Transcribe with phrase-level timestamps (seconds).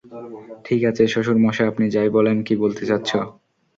[0.65, 3.09] ঠিক আছে, শ্বশুর মশাই আপনি যাই বলেন কী বলতে চাচ্ছ?